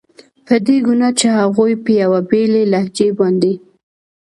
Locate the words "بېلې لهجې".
2.29-3.09